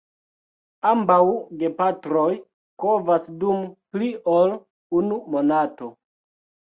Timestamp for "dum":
3.43-3.59